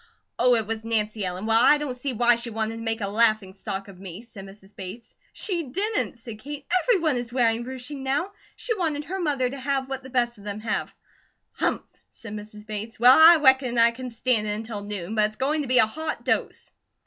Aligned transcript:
"Oh, 0.39 0.55
it 0.55 0.65
was 0.65 0.83
Nancy 0.83 1.23
Ellen! 1.23 1.45
Well, 1.45 1.61
I 1.61 1.77
don't 1.77 1.93
see 1.93 2.11
why 2.11 2.35
she 2.35 2.49
wanted 2.49 2.77
to 2.77 2.81
make 2.81 3.01
a 3.01 3.07
laughing 3.07 3.53
stock 3.53 3.87
of 3.87 3.99
me," 3.99 4.23
said 4.23 4.45
Mrs. 4.47 4.75
Bates. 4.75 5.13
"She 5.31 5.61
didn't!" 5.61 6.17
said 6.17 6.39
Kate. 6.39 6.65
"Everyone 6.81 7.17
is 7.17 7.31
wearing 7.31 7.63
ruching 7.63 8.01
now; 8.01 8.31
she 8.55 8.75
wanted 8.75 9.05
her 9.05 9.19
mother 9.21 9.47
to 9.47 9.59
have 9.59 9.87
what 9.87 10.01
the 10.01 10.09
best 10.09 10.39
of 10.39 10.43
them 10.43 10.61
have." 10.61 10.91
"Humph!" 11.51 11.83
said 12.09 12.33
Mrs. 12.33 12.65
Bates. 12.65 12.99
"Well, 12.99 13.15
I 13.15 13.35
reckon 13.43 13.77
I 13.77 13.91
can 13.91 14.09
stand 14.09 14.47
it 14.47 14.55
until 14.55 14.81
noon, 14.83 15.13
but 15.13 15.25
it's 15.25 15.35
going 15.35 15.61
to 15.61 15.67
be 15.67 15.77
a 15.77 15.85
hot 15.85 16.25
dose." 16.25 16.71